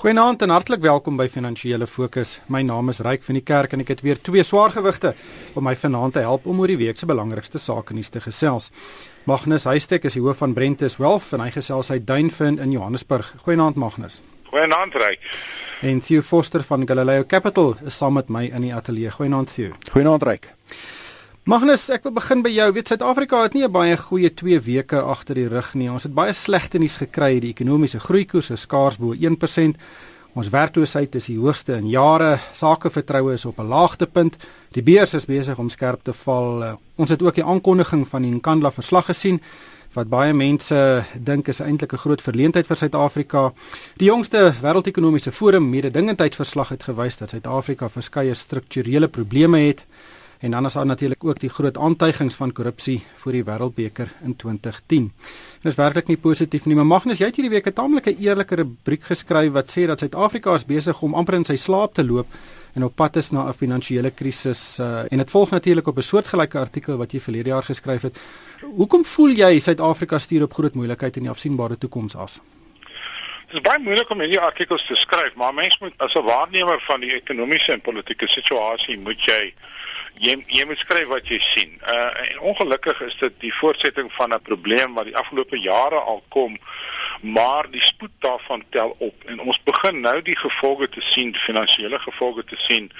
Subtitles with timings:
[0.00, 2.38] Goeienaand en hartlik welkom by Finansiële Fokus.
[2.48, 5.10] My naam is Ryk van die Kerk en ek het weer twee swaargewigte
[5.52, 8.70] om my vanaand te help om oor die week se belangrikste sake nuus te gesels.
[9.28, 13.34] Magnus Huystek is die hoof van Brentus Wealth en hy gesels uit Duinfin in Johannesburg.
[13.44, 14.22] Goeienaand Magnus.
[14.48, 15.28] Goeienaand Ryk.
[15.84, 19.12] En Theo Foster van Galileo Capital is saam met my in die ateljee.
[19.12, 19.76] Goeienaand Theo.
[19.92, 20.48] Goeienaand Ryk.
[21.48, 22.66] Magnus, ek wil begin by jou.
[22.76, 25.90] Weet Suid-Afrika het nie 'n baie goeie 2 weke agter die rug nie.
[25.90, 27.40] Ons het baie slegte nuus gekry.
[27.40, 29.76] Die ekonomiese groeikoers is skaars bo 1%.
[30.34, 32.38] Ons werkloosheid is die hoogste in jare.
[32.52, 34.36] Sakevertroue is op 'n laagtepunt.
[34.72, 36.78] Die beurs is besig om skerp te val.
[36.96, 39.40] Ons het ook die aankondiging van die Nkandla verslag gesien
[39.94, 43.52] wat baie mense dink is eintlik 'n groot verleentheid vir Suid-Afrika.
[43.96, 49.86] Die jongste wêreldekonomiese forum mededingendheidsverslag het gewys dat Suid-Afrika verskeie strukturele probleme het.
[50.40, 54.36] En dan is daar natuurlik ook die groot aantuigings van korrupsie vir die Wêreldbeker in
[54.36, 55.10] 2010.
[55.62, 58.54] Dit is werklik nie positief nie, maar Magnus, jy het hierdie week 'n taamlike eerlike
[58.54, 62.26] rubriek geskryf wat sê dat Suid-Afrika is besig om amper in sy slaap te loop
[62.74, 66.02] en op pad is na 'n finansiële krisis uh, en dit volg natuurlik op 'n
[66.02, 68.18] soortgelyke artikel wat jy verlede jaar geskryf het.
[68.60, 72.40] Hoekom voel jy Suid-Afrika stuur op groot moeilikheid in die afsienbare toekoms af?
[73.50, 76.80] Dit is baie moeilik om hierdie artikels te skryf, maar mens moet as 'n waarnemer
[76.80, 79.54] van die ekonomiese en politieke situasie moet jy
[80.20, 81.76] jy jy moet skryf wat jy sien.
[81.88, 82.08] Uh
[82.50, 86.56] ongelukkig is dit die voortsetting van 'n probleem wat die afgelope jare al kom,
[87.20, 91.98] maar die spoed daarvan tel op en ons begin nou die gevolge te sien, finansiële
[91.98, 92.90] gevolge te sien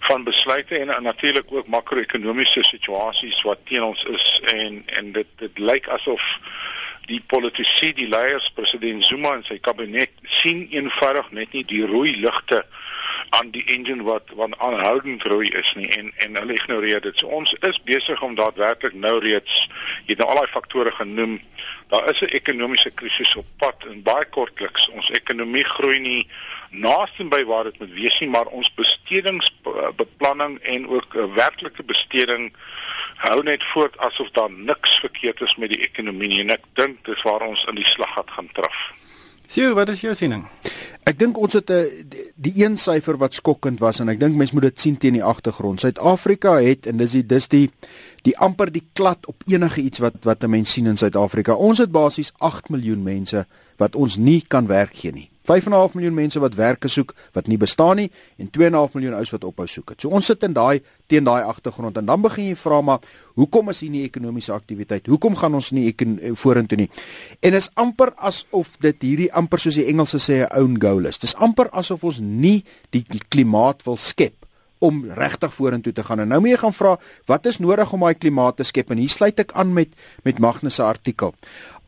[0.00, 5.26] van besluite en, en natuurlik ook makro-ekonomiese situasies wat teen ons is en en dit
[5.36, 6.38] dit lyk asof
[7.06, 12.14] die politici, die leiers, president Zuma en sy kabinet sien eenvoudig net nie die rooi
[12.20, 12.62] ligte
[13.32, 17.18] aan die engine wat wat aanhoudend rooi is nie en en hulle ignoreer dit.
[17.18, 19.54] So ons is besig om daadwerklik nou reeds
[20.04, 21.38] jy het nou al daai faktore genoem.
[21.88, 26.28] Daar is 'n ekonomiese krisis op pad en baie kortliks ons ekonomie groei nie
[26.70, 32.52] naaste by waar dit moet wees nie, maar ons bestedingsbeplanning en ook 'n werklike besteding
[33.16, 37.04] hou net voort asof daar niks verkeerd is met die ekonomie nie en ek dink
[37.04, 38.92] dis waar ons in die slaggat gaan traf.
[39.52, 40.46] Sjoe, wat is jou siening?
[41.02, 44.36] Ek dink ons het 'n eh, die een syfer wat skokkend was en ek dink
[44.36, 45.80] mense moet dit sien teen die agtergrond.
[45.80, 47.70] Suid-Afrika het en dis die dis die
[48.22, 51.54] die amper die klad op enige iets wat wat 'n mens sien in Suid-Afrika.
[51.54, 53.46] Ons het basies 8 miljoen mense
[53.76, 55.32] wat ons nie kan werk gee nie.
[55.42, 59.44] 5.5 miljoen mense wat werk soek wat nie bestaan nie en 2.5 miljoen ouens wat
[59.44, 59.94] ophou soek.
[59.98, 63.00] So ons sit in daai teen daai agtergrond en dan begin jy vra maar
[63.34, 65.08] hoekom is hier nie ekonomiese aktiwiteit?
[65.10, 65.90] Hoekom gaan ons nie
[66.38, 66.88] vorentoe nie?
[67.42, 71.18] En is amper asof dit hierdie amper soos die Engelse sê 'n own goal is.
[71.18, 74.42] Dis amper asof ons nie die klimaat wil skep
[74.82, 76.24] om regtig vorentoe te gaan.
[76.24, 76.96] En nou moet jy gaan vra,
[77.30, 78.90] wat is nodig om daai klimaat te skep?
[78.90, 79.94] En hier sluit ek aan met
[80.26, 81.34] met Magnus se artikel.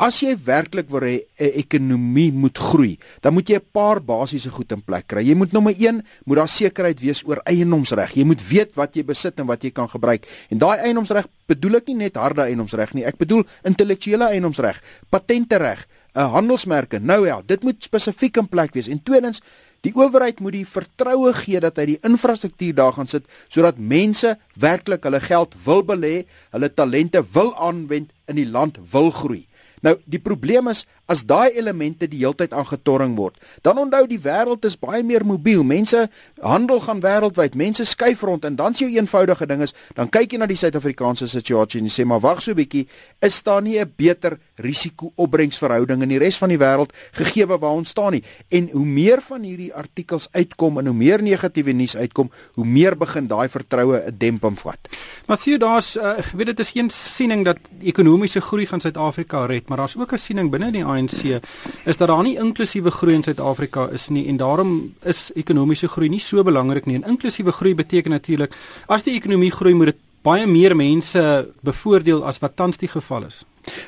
[0.02, 4.50] As jy werklik wil hê 'n ekonomie moet groei, dan moet jy 'n paar basiese
[4.50, 5.22] goed in plek kry.
[5.22, 8.14] Jy moet nommer 1, moet daar sekerheid wees oor eiendomsreg.
[8.14, 10.26] Jy moet weet wat jy besit en wat jy kan gebruik.
[10.50, 13.04] En daai eiendomsreg bedoel ek nie net harde eiendomsreg nie.
[13.04, 16.98] Ek bedoel intellektuele eiendomsreg, patentereg, 'n uh, handelsmerke.
[16.98, 18.88] Nou ja, dit moet spesifiek in plek wees.
[18.88, 19.40] En tweedens,
[19.82, 24.38] die owerheid moet die vertroue gee dat hy die infrastruktuur daar gaan sit sodat mense
[24.58, 29.46] werklik hulle geld wil belê, hulle talente wil aanwend in die land wil groei.
[29.84, 34.64] Nou die probleem is as daai elemente die heeltyd aangetorring word, dan onthou die wêreld
[34.64, 35.64] is baie meer mobiel.
[35.64, 36.06] Mense
[36.40, 37.58] handel gaan wêreldwyd.
[37.60, 40.56] Mense skuif rond en dan s jou eenvoudige ding is, dan kyk jy na die
[40.56, 42.86] Suid-Afrikaanse situasie en jy sê maar wag so 'n bietjie,
[43.20, 47.88] is daar nie 'n beter risiko-opbrengsverhouding in die res van die wêreld gegee waar ons
[47.88, 48.24] staan nie?
[48.50, 52.96] En hoe meer van hierdie artikels uitkom en hoe meer negatiewe nuus uitkom, hoe meer
[52.96, 54.78] begin daai vertroue 'n demping vat.
[55.26, 59.82] Matthew, daar's uh, weet dit is geen siening dat ekonomiese groei gaan Suid-Afrika red, maar
[59.82, 61.40] daar's ook 'n siening binne die ANC
[61.84, 66.08] is dat daar nie inklusiewe groei in Suid-Afrika is nie en daarom is ekonomiese groei
[66.08, 66.94] nie so belangrik nie.
[66.94, 72.24] En inklusiewe groei beteken natuurlik as die ekonomie groei moet dit baie meer mense bevoordeel
[72.24, 73.44] as wat tans die geval is.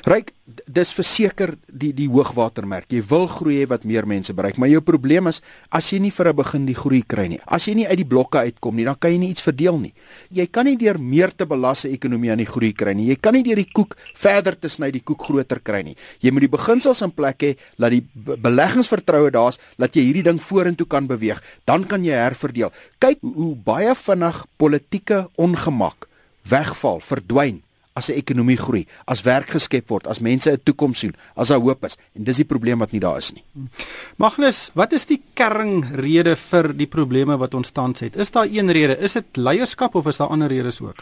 [0.07, 0.31] Ryk,
[0.71, 2.87] dis verseker die die hoogwatermerk.
[2.93, 5.41] Jy wil groei wat meer mense bereik, maar jou probleem is
[5.75, 7.39] as jy nie vir 'n begin die groei kry nie.
[7.45, 9.93] As jy nie uit die blokke uitkom nie, dan kan jy nie iets verdeel nie.
[10.31, 13.07] Jy kan nie deur meer te belasse ekonomie aan die groei kry nie.
[13.07, 15.95] Jy kan nie deur die koek verder te sny die koek groter kry nie.
[16.21, 20.39] Jy moet die beginsels in plek hê dat die beleggingsvertroue daar's dat jy hierdie ding
[20.39, 21.41] vorentoe kan beweeg.
[21.65, 22.71] Dan kan jy herverdeel.
[22.99, 26.07] Kyk hoe baie vinnig politieke ongemak
[26.43, 27.66] wegval, verdwyn
[27.97, 31.59] as 'n ekonomie groei, as werk geskep word, as mense 'n toekoms sien, as daar
[31.59, 31.97] hoop is.
[32.15, 33.43] En dis die probleem wat nie daar is nie.
[34.17, 38.15] Magnus, wat is die kernrede vir die probleme wat ons tans het?
[38.15, 38.97] Is daar een rede?
[38.97, 41.01] Is dit leierskap of is daar ander redes ook?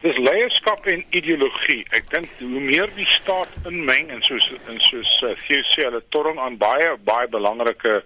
[0.00, 1.86] Dis leierskap en ideologie.
[1.90, 6.38] Ek dink hoe meer die staat inmeng en soos en soos uh, sê hulle torring
[6.38, 8.02] aan baie baie belangrike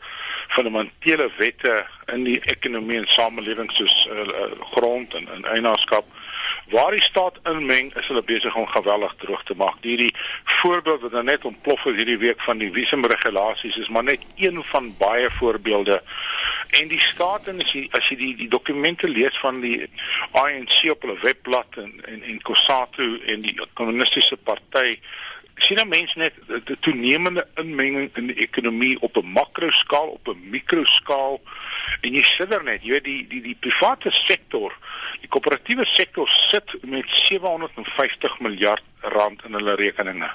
[0.55, 1.75] fundamentele wette
[2.15, 4.27] in die ekonomie en samelewing soos uh,
[4.71, 6.07] grond en, en eienaarskap
[6.71, 9.79] waar die staat inmeng is hulle besig om geweldig droog te maak.
[9.83, 10.15] Hierdie
[10.45, 14.63] voorbeeld wat nou net ontplof het hierdie week van die visumregulasies is maar net een
[14.73, 16.03] van baie voorbeelde.
[16.71, 19.89] En die staat en as jy as jy die die dokumente lees van die
[20.39, 25.01] ANC op hulle webblad en en en COSATU en die kommunistiese party
[25.63, 26.35] sien dan mense net
[26.65, 31.41] die toenemende inmenging in die ekonomie op 'n makroskaal, op 'n mikroskaal
[32.01, 34.77] en jy sit er net, jy weet die die die private sektor,
[35.21, 40.31] die koöperatiewe sektor sit met 750 miljard rand in hulle rekeninge.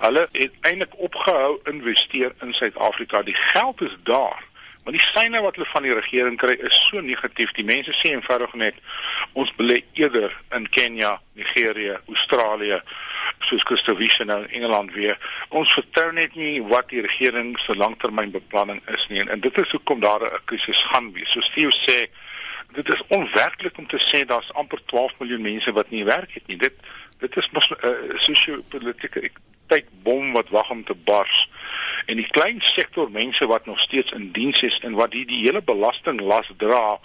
[0.00, 3.22] Hulle het eintlik opgehou investeer in Suid-Afrika.
[3.22, 4.44] Die geld is daar.
[4.90, 7.52] Maar die syne wat hulle van die regering kry is so negatief.
[7.54, 8.78] Die mense sê eenvoudig net
[9.38, 12.80] ons belê eerder in Kenia, Nigerië, Australië,
[13.46, 15.14] soos Christowiese nou in Engeland weer.
[15.54, 19.76] Ons vertrou net nie wat die regering se langtermynbeplanning is nie en, en dit is
[19.76, 21.30] hoekom daar 'n krisis gaan wees.
[21.30, 22.10] Soos Theo sê,
[22.74, 26.46] dit is onwerklik om te sê daar's amper 12 miljoen mense wat nie werk het
[26.46, 26.56] nie.
[26.56, 26.74] Dit
[27.20, 29.22] dit is mos 'n uh, sosio-politieke
[29.70, 31.48] tydbom wat wag om te bars.
[32.06, 35.44] En die klein sektor mense wat nog steeds in diens is en wat die, die
[35.44, 36.98] hele belastinglas dra,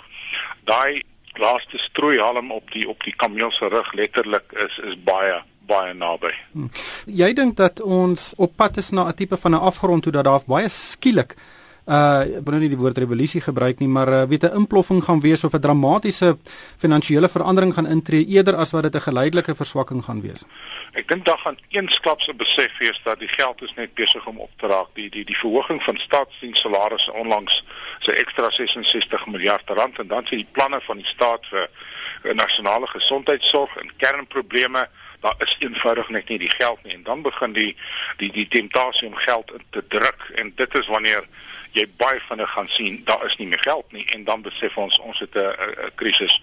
[0.70, 1.04] daai
[1.40, 6.32] laaste strooihalm op die op die kameel se rug letterlik is is baie baie naby.
[6.54, 6.70] Hmm.
[7.06, 10.24] Jy dink dat ons op pad is na 'n tipe van 'n afgrond toe dat
[10.24, 11.36] daar baie skielik
[11.86, 15.04] uh ek wil nou nie die woord revolusie gebruik nie, maar uh, weet 'n imploffing
[15.04, 16.38] gaan wees of 'n dramatiese
[16.78, 20.46] finansiële verandering gaan intree eerder as wat dit 'n geleidelike verswakking gaan wees.
[20.94, 24.40] Ek dink daar gaan eensklaps 'n besef wees dat die geld is net besig om
[24.40, 24.88] op te raak.
[24.94, 27.64] Die die die verhoging van staatsdienssalarisse onlangs
[28.00, 31.70] se ekstra 66 miljard rand en dan sien die planne van die staat vir
[32.36, 34.90] nasionale gesondheidsorg en kernprobleme
[35.22, 37.76] daar is eenvoudig net nie die geld nie en dan begin die
[38.18, 41.28] die die temptasie om geld te druk en dit is wanneer
[41.72, 45.00] jy baie vinnig gaan sien daar is nie meer geld nie en dan besef ons
[45.00, 46.42] ons het 'n krisis.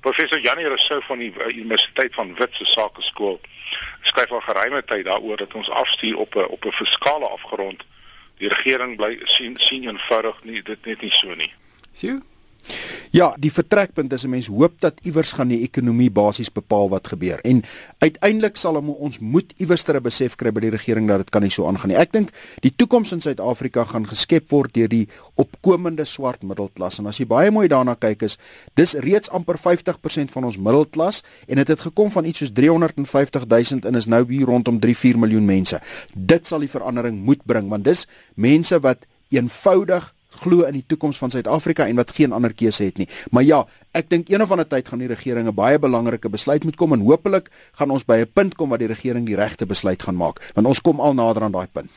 [0.00, 3.40] Professor Janie Rousseau van die Universiteit van Witse Sakeskool
[4.02, 7.84] skryf al geruime tyd daaroor dat ons afstuur op 'n op 'n fiskale afgrond.
[8.38, 11.52] Die regering bly sien sien eenvoudig nie dit net nie so nie.
[11.96, 12.22] Sjoe.
[13.14, 17.08] Ja, die vertrekpunt is 'n mens hoop dat iewers gaan die ekonomie basies bepaal wat
[17.08, 17.40] gebeur.
[17.40, 17.62] En
[17.98, 21.50] uiteindelik sal ons moet iewers ter besef kry by die regering dat dit kan nie
[21.50, 21.98] so aangaan nie.
[21.98, 22.30] Ek dink
[22.60, 26.98] die toekoms in Suid-Afrika gaan geskep word deur die opkomende swart middelklas.
[26.98, 28.38] En as jy baie mooi daarna kyk is,
[28.74, 32.52] dis reeds amper 50% van ons middelklas en dit het, het gekom van iets soos
[32.52, 35.80] 350 000 en is nou hier rondom 3-4 miljoen mense.
[36.14, 41.18] Dit sal die verandering moet bring want dis mense wat eenvoudig glo in die toekoms
[41.18, 43.08] van Suid-Afrika en wat geen ander keuse het nie.
[43.30, 46.64] Maar ja, ek dink een of ander tyd gaan die regering 'n baie belangrike besluit
[46.64, 49.66] moet kom en hopelik gaan ons by 'n punt kom waar die regering die regte
[49.66, 51.90] besluit gaan maak, want ons kom al nader aan daai punt.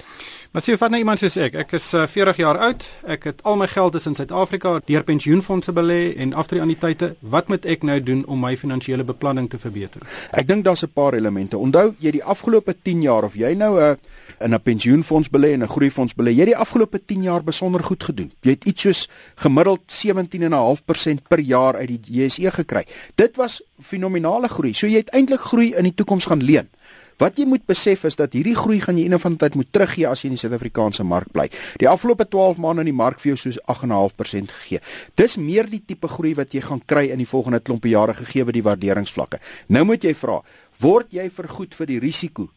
[0.52, 3.26] Maar sien van nou iemand soos ek, ek is uh, eh, 40 jaar oud, ek
[3.28, 7.16] het al my geld in Suid-Afrika deur pensioenfonde belê en aftreeanniteite.
[7.20, 10.06] Wat moet ek nou doen om my finansiële beplanning te verbeter?
[10.32, 11.58] Ek dink daar's 'n paar elemente.
[11.58, 13.96] Onthou, jy die afgelope 10 jaar of jy nou 'n uh,
[14.40, 16.32] in 'n pensioenfonds belê en 'n groeifonds belê.
[16.32, 18.32] Jy het die afgelope 10 jaar besonder goed gedoen.
[18.42, 22.86] Jy het iets soos gemiddeld 17.5% per jaar uit die JSE gekry.
[23.16, 24.74] Dit was fenominale groei.
[24.74, 26.70] So jy het eintlik groei in die toekoms gaan leen.
[27.18, 30.06] Wat jy moet besef is dat hierdie groei gaan jy eendag van tyd moet teruggee
[30.06, 31.48] as jy in die Suid-Afrikaanse mark bly.
[31.82, 34.84] Die afgelope 12 maande in die mark vir jou soos 8.5% gegee.
[35.18, 38.46] Dis meer die tipe groei wat jy gaan kry in die volgende klompe jare gegee
[38.46, 39.42] word die waarderingsvlakke.
[39.74, 40.44] Nou moet jy vra,
[40.84, 42.52] word jy vergoed vir die risiko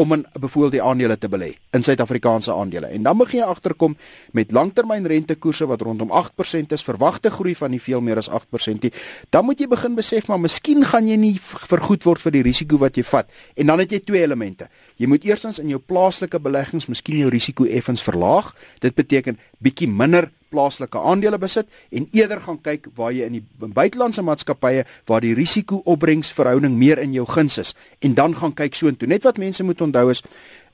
[0.00, 2.88] om in byvoorbeeld die aandele te belê in Suid-Afrikaanse aandele.
[2.96, 3.96] En dan begin jy agterkom
[4.36, 8.92] met langtermynrentekoerse wat rondom 8% is, verwagte groei van nie veel meer as 8% nie.
[9.30, 12.80] Dan moet jy begin besef maar miskien gaan jy nie vergoed word vir die risiko
[12.80, 13.30] wat jy vat.
[13.56, 14.70] En dan het jy twee elemente.
[14.96, 18.54] Jy moet eerstens in jou plaaslike beleggings miskien jou risiko effens verlaag.
[18.80, 23.44] Dit beteken bietjie minder plaaslike aandele besit en eerder gaan kyk waar jy in die
[23.74, 29.08] buitelandse maatskappye waar die risiko-opbrengsverhouding meer in jou guns is en dan gaan kyk soontoe.
[29.08, 30.22] Net wat mense moet onthou is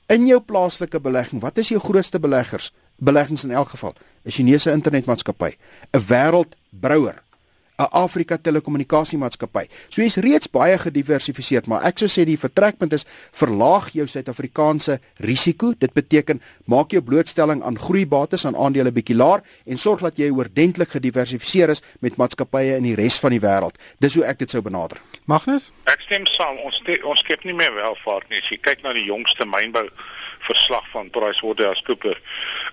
[0.07, 2.71] in jou plaaslike belegging, wat is jou grootste beleggers?
[2.97, 3.93] Beleggings in elk geval,
[4.25, 5.57] 'n Chinese internetmaatskappy,
[5.93, 7.26] 'n wêreldbrouwer,
[7.77, 9.67] 'n Afrika telekommunikasiemaatskappy.
[9.89, 13.05] So jy's reeds baie gediversifiseer, maar ek sou sê die vertrekpunt is
[13.37, 15.73] verlaag jou Suid-Afrikaanse risiko.
[15.77, 20.31] Dit beteken maak jou blootstelling aan groeibates aan aandele bietjie laer en sorg dat jy
[20.33, 23.77] oordentlik gediversifiseer is met maatskappye in die res van die wêreld.
[24.01, 24.97] Dis hoe ek dit sou benader.
[25.25, 25.71] Magnus?
[25.85, 26.57] Ek stem saam.
[26.65, 28.41] Ons ons skep nie meer welvaart nie.
[28.41, 29.85] As jy kyk na die jongste mynbou
[30.49, 32.21] verslag van PricewaterhouseCoopers,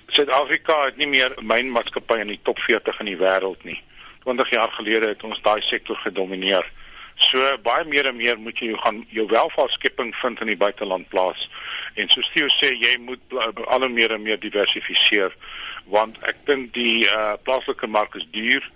[0.08, 3.82] Suid-Afrika het nie meer mynmaatskappye in die top 40 in die wêreld nie.
[4.24, 6.66] 20 jaar gelede het ons daai sektor gedomeineer
[7.14, 11.06] So baie meer en meer moet jy jou gaan jou welvaartskepping vind in die buiteland
[11.12, 11.46] plaas.
[11.94, 13.36] En soos Theo sê, jy moet
[13.70, 15.36] al meer en meer diversifiseer
[15.86, 18.66] want ek dink die uh, plaaslike mark is duur.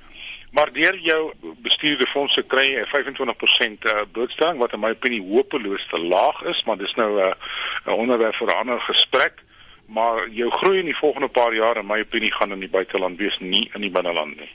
[0.54, 1.32] Maar deur jou
[1.64, 6.62] bestuurde fondse kry jy 25% uh, blootstelling wat in my opinie hopeloos te laag is,
[6.68, 9.42] maar dis nou 'n uh, onderwerp vir 'n ander gesprek.
[9.88, 13.18] Maar jou groei in die volgende paar jaar in my opinie gaan in die buiteland
[13.18, 14.52] wees, nie in die binneland nie.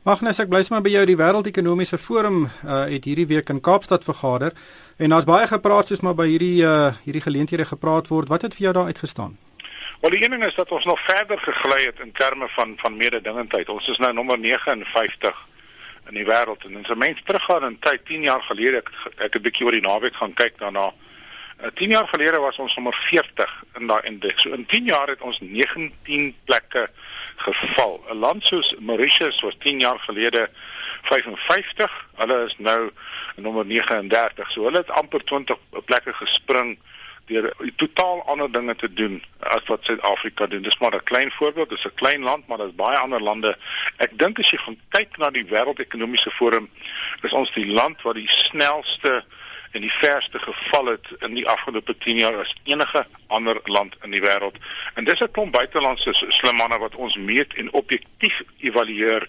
[0.00, 4.06] Magnus, ek bly sommer by jou die Wêreldekonomiese Forum uh, het hierdie week in Kaapstad
[4.06, 4.54] vergader
[4.96, 8.30] en daar's baie gepraat soos maar by hierdie uh, hierdie geleenthede gepraat word.
[8.32, 9.34] Wat het vir jou daar uitgestaan?
[10.00, 12.96] Wel die een ding is dat ons nog verder gegly het in terme van van
[12.96, 13.68] mededingendheid.
[13.68, 15.44] Ons is nou nommer 59
[16.08, 18.88] in die wêreld en as 'n mens teruggaan in tyd 10 jaar gelede ek
[19.20, 20.94] ek het 'n bietjie oor die naweek gaan kyk daarna.
[21.74, 24.42] 10 uh, jaar gelede was ons nommer 40 in daai indeks.
[24.42, 26.90] So in 10 jaar het ons 19 plekke
[27.36, 28.00] geval.
[28.08, 30.48] 'n Land soos Mauritius was 10 jaar gelede
[31.02, 32.08] 55.
[32.16, 32.90] Hulle is nou
[33.36, 34.50] nommer 39.
[34.50, 36.78] So hulle het amper 20 plekke gespring
[37.26, 40.62] deur totaal ander dinge te doen as wat Suid-Afrika doen.
[40.62, 43.56] Dis maar 'n klein voorbeeld, dis 'n klein land, maar daar's baie ander lande.
[43.96, 46.70] Ek dink as jy gaan kyk na die wêreldekonomiese forum,
[47.22, 49.24] is ons die land wat die snelste
[49.70, 54.10] en die verste geval het in die afgelope 10 jaar as enige ander land in
[54.10, 54.56] die wêreld.
[54.94, 59.28] En dis 'n klomp buitelandse slim manne wat ons meet en objektief evalueer.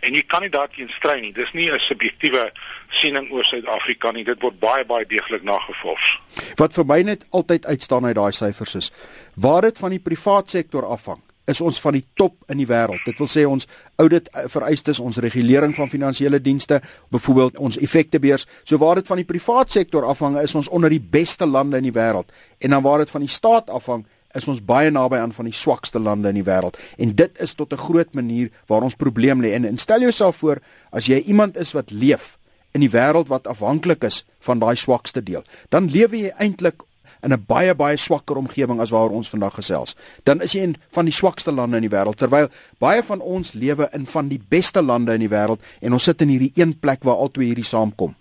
[0.00, 1.32] En jy kan nie daarteen stry nie.
[1.32, 2.52] Dis nie 'n subjektiewe
[2.90, 4.24] siening oor Suid-Afrika nie.
[4.24, 6.20] Dit word baie baie deeglik nagevors.
[6.56, 8.92] Wat vir my net altyd uitstaan uit daai syfers is,
[9.34, 13.02] waar dit van die privaat sektor afhang is ons van die top in die wêreld.
[13.04, 13.66] Dit wil sê ons
[14.00, 16.80] audit eh, vereistes, ons regulering van finansiële dienste,
[17.12, 18.46] byvoorbeeld ons effektebeurs.
[18.64, 21.90] So waar dit van die privaat sektor afhang, is ons onder die beste lande in
[21.90, 22.32] die wêreld.
[22.64, 25.54] En dan waar dit van die staat afhang, is ons baie naby aan van die
[25.54, 26.78] swakste lande in die wêreld.
[26.98, 29.52] En dit is tot 'n groot manier waar ons probleem lê.
[29.52, 30.58] En, en stel jouself voor
[30.90, 32.38] as jy iemand is wat leef
[32.72, 36.82] in die wêreld wat afhanklik is van daai swakste deel, dan lewe jy eintlik
[37.22, 39.96] in 'n baie baie swakker omgewing as waar ons vandag gesels.
[40.22, 42.48] Dan is jy in van die swakste lande in die wêreld terwyl
[42.78, 46.20] baie van ons lewe in van die beste lande in die wêreld en ons sit
[46.22, 48.14] in hierdie een plek waar albei hierdie saamkom.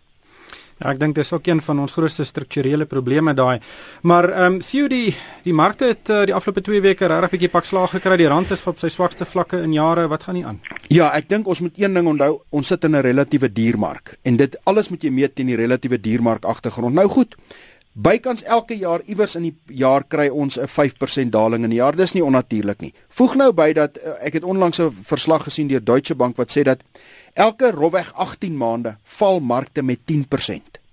[0.83, 3.61] Ja, ek dink dis ook een van ons grootste strukturele probleme daai.
[4.03, 7.49] Maar ehm um, Theo die die markte het uh, die afgelope 2 weke regtig bietjie
[7.53, 8.17] pak slaag gekry.
[8.19, 10.09] Die rand is op sy swakste vlakke in jare.
[10.11, 10.59] Wat gaan nie aan?
[10.91, 12.41] Ja, ek dink ons moet een ding onthou.
[12.51, 16.01] Ons sit in 'n relatiewe duurmark en dit alles moet jy meet teen die relatiewe
[16.01, 16.93] duurmark agtergrond.
[16.93, 17.35] Nou goed.
[17.93, 21.95] Bykans elke jaar iewers in die jaar kry ons 'n 5% daling in die jaar.
[21.95, 22.93] Dis nie onnatuurlik nie.
[23.09, 26.51] Voeg nou by dat uh, ek het onlangs 'n verslag gesien deur Deutsche Bank wat
[26.57, 26.83] sê dat
[27.33, 30.83] elke rofweg 18 maande val markte met 10%.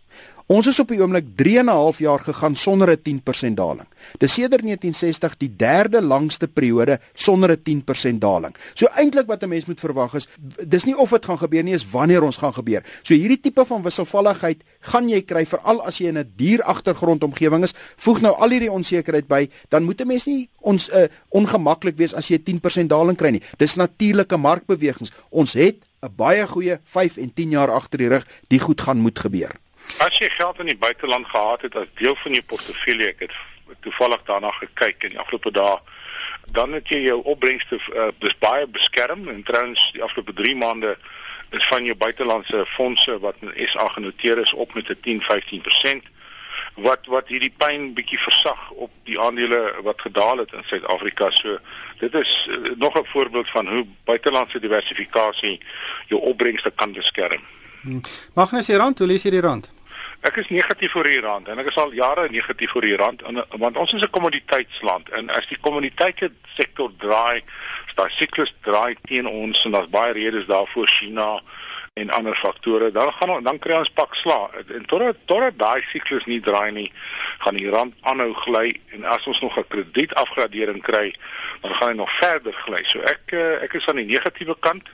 [0.51, 3.87] Ons is op die oomblik 3 en 'n half jaar gegaan sonder 'n 10% daling.
[4.19, 8.55] Dis sedert 1960 die derde langste periode sonder 'n 10% daling.
[8.75, 10.29] So eintlik wat 'n mens moet verwag is
[10.67, 12.83] dis nie of dit gaan gebeur nie, is wanneer ons gaan gebeur.
[13.03, 17.63] So hierdie tipe van wisselvalligheid gaan jy kry veral as jy in 'n duur agtergrondomgewing
[17.63, 17.75] is.
[17.97, 22.15] Voeg nou al hierdie onsekerheid by, dan moet 'n mens nie ons uh, ongemaklik wees
[22.15, 23.43] as jy 'n 10% daling kry nie.
[23.57, 25.13] Dis natuurlike markbewegings.
[25.31, 28.99] Ons het 'n baie goeie 5 en 10 jaar agter die rug, die goed gaan
[28.99, 29.53] moet gebeur.
[29.99, 33.35] As jy geld in die buiteland gehad het as deel van jou portefeulje, ek het
[33.81, 35.77] toevallig daarna gekyk in die afgelope dae,
[36.57, 40.97] dan het jy jou opbrengste uh, dis baie beskerm en trouens die afgelope 3 maande
[41.51, 46.09] is van jou buitelandse fondse wat in SA genoteer is op met 'n 10-15%
[46.75, 51.31] wat wat hierdie pyn bietjie versag op die aandele wat gedaal het in Suid-Afrika.
[51.31, 51.59] So
[51.99, 55.61] dit is uh, nog 'n voorbeeld van hoe buitelandse diversifikasie
[56.07, 57.43] jou opbrengste kan beskerm.
[57.81, 58.01] Hmm.
[58.35, 59.73] Magnus, rand, hoe lees jy die rand?
[60.21, 63.23] Ek is negatief vir die rand en ek is al jare negatief vir die rand
[63.29, 67.41] en, want ons is 'n kommoditeitsland en as die kommoditeite sektor draai,
[67.87, 71.41] as daai siklus draai teen ons en daar's baie redes daarvoor China
[71.93, 74.51] en ander faktore, dan gaan dan kry ons pak sla.
[74.67, 76.89] En totdat totdat daai siklus nie draai nie,
[77.43, 81.15] gaan die rand aanhou gly en as ons nog 'n kredietafgradering kry,
[81.63, 82.85] dan gaan hy nog verder gly.
[82.85, 84.89] So ek eh, ek is aan die negatiewe kant.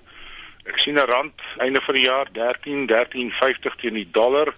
[0.64, 4.54] Ek sien 'n rand einde van die jaar 13 13.50 teen die dollar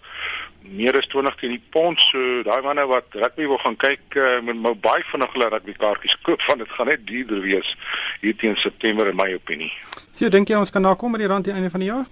[0.62, 2.00] meer as 20 teen die pond.
[2.00, 5.72] So daai manne wat rugby wil gaan kyk uh, met my baie vinnig hulle rugby
[5.72, 7.76] kaartjies koop van dit gaan net duurder wees
[8.20, 9.72] hier teen September in my opinie.
[10.12, 12.06] Sien, dink jy ons kan nakom met die rand teen einde van die jaar?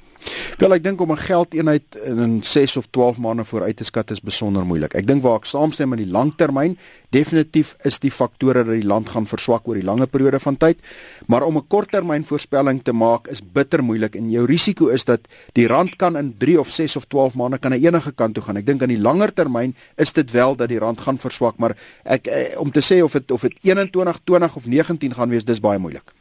[0.57, 4.21] Wel ek dink om 'n geldeenheid in 6 of 12 maande vooruit te skat is
[4.21, 4.95] besonder moeilik.
[4.95, 6.79] Ek dink waar ek saamstem met die langtermyn,
[7.11, 10.81] definitief is die faktore dat die land gaan verswak oor die lange periode van tyd,
[11.27, 15.21] maar om 'n korttermyn voorspelling te maak is bitter moeilik en jou risiko is dat
[15.53, 18.43] die rand kan in 3 of 6 of 12 maande kan aan enige kant toe
[18.43, 18.57] gaan.
[18.57, 21.77] Ek dink aan die langer termyn is dit wel dat die rand gaan verswak, maar
[22.05, 25.45] ek eh, om te sê of dit of dit 21, 20 of 19 gaan wees,
[25.45, 26.13] dis baie moeilik.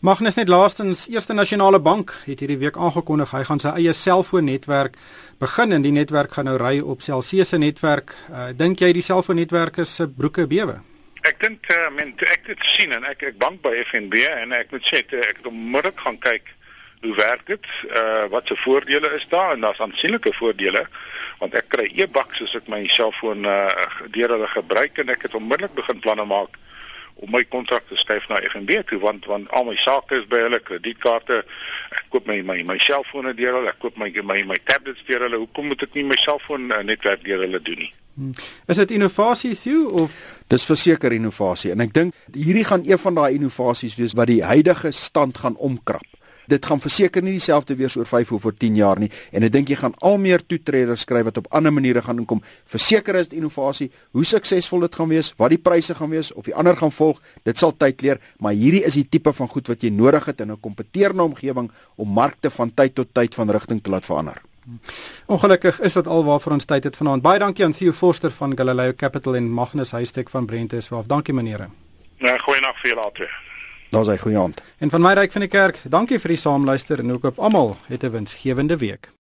[0.00, 4.98] Magnus net laastens Eerste Nasionale Bank het hierdie week aangekondig hy gaan sy eie selfoonnetwerk
[5.40, 8.12] begin en die netwerk gaan nou ry op Celsius se netwerk.
[8.28, 10.74] Uh, dink jy die selfoonnetwerke se broeke bewe?
[11.24, 14.76] Ek dink uh, men ek het sien en ek ek bank by FNB en ek
[14.76, 16.52] moet sê ek het onmiddellik gaan kyk
[17.00, 17.72] hoe werk dit?
[17.88, 19.54] Uh wat se voordele is daar?
[19.56, 20.84] En daar's aansienlike voordele
[21.40, 23.72] want ek kry e-baks as ek my selfoon uh
[24.12, 26.60] deur hulle gebruik en ek het onmiddellik begin planne maak
[27.24, 30.42] om my kontrak te skuif na FNB toe want want al my sake is by
[30.44, 31.42] hulle kredietkaarte.
[31.96, 35.24] Ek koop my my my selfone deur hulle ek koop my my my tablets deur
[35.26, 35.40] hulle.
[35.44, 37.92] Hoekom moet ek nie my selfoon uh, netwerk deur hulle doen nie?
[38.16, 38.32] Hmm.
[38.68, 40.12] Is dit innovasie Theo of?
[40.48, 44.42] Dis verseker innovasie en ek dink hierdie gaan een van daai innovasies wees wat die
[44.44, 46.15] huidige stand gaan omkrap
[46.46, 49.52] dit gaan verseker nie dieselfde wees oor 5 of oor 10 jaar nie en ek
[49.52, 52.42] dink jy gaan al meer toetreders skryf wat op ander maniere gaan inkom.
[52.64, 56.44] Verseker is dit innovasie, hoe suksesvol dit gaan wees, wat die pryse gaan wees of
[56.48, 59.68] die ander gaan volg, dit sal tyd leer, maar hierdie is die tipe van goed
[59.68, 63.50] wat jy nodig het in 'n kompeterende omgewing om markte van tyd tot tyd van
[63.50, 64.42] rigting te laat verander.
[65.26, 67.22] Ongelukkig is dit alwaar vir ons tyd het vanaand.
[67.22, 70.88] Baie dankie aan Theo Forster van Galileo Capital en Magnus Huystek van Brentes.
[71.06, 71.68] Dankie meneere.
[72.18, 73.28] Ja, goeie nag vir julle albei.
[73.90, 74.62] Daar's hy goeie aand.
[74.78, 77.76] En van my ryk van die kerk, dankie vir die saamluister en ook op almal
[77.86, 79.10] het 'n winsgewende week.